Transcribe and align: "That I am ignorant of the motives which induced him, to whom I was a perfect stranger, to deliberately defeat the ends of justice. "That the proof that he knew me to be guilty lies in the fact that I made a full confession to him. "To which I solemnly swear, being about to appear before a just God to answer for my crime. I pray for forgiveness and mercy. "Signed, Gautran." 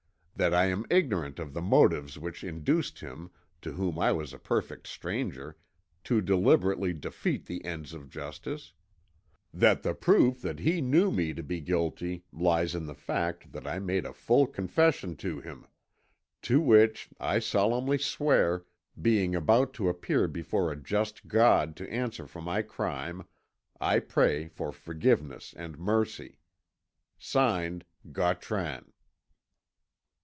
"That 0.33 0.55
I 0.55 0.65
am 0.71 0.87
ignorant 0.89 1.37
of 1.37 1.53
the 1.53 1.61
motives 1.61 2.17
which 2.17 2.43
induced 2.43 2.99
him, 3.01 3.29
to 3.61 3.73
whom 3.73 3.99
I 3.99 4.11
was 4.11 4.33
a 4.33 4.39
perfect 4.39 4.87
stranger, 4.87 5.55
to 6.05 6.19
deliberately 6.19 6.93
defeat 6.93 7.45
the 7.45 7.63
ends 7.63 7.93
of 7.93 8.09
justice. 8.09 8.73
"That 9.53 9.83
the 9.83 9.93
proof 9.93 10.41
that 10.41 10.57
he 10.57 10.81
knew 10.81 11.11
me 11.11 11.35
to 11.35 11.43
be 11.43 11.61
guilty 11.61 12.23
lies 12.33 12.73
in 12.73 12.87
the 12.87 12.95
fact 12.95 13.51
that 13.51 13.67
I 13.67 13.77
made 13.77 14.03
a 14.03 14.13
full 14.13 14.47
confession 14.47 15.15
to 15.17 15.39
him. 15.41 15.67
"To 16.43 16.59
which 16.59 17.07
I 17.19 17.37
solemnly 17.37 17.99
swear, 17.99 18.65
being 18.99 19.35
about 19.35 19.75
to 19.75 19.89
appear 19.89 20.27
before 20.27 20.71
a 20.71 20.75
just 20.75 21.27
God 21.27 21.75
to 21.75 21.91
answer 21.93 22.25
for 22.25 22.41
my 22.41 22.63
crime. 22.63 23.27
I 23.79 23.99
pray 23.99 24.47
for 24.47 24.71
forgiveness 24.71 25.53
and 25.55 25.77
mercy. 25.77 26.39
"Signed, 27.19 27.85
Gautran." 28.11 28.85